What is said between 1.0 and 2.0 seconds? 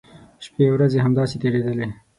همداسې تېریدلې.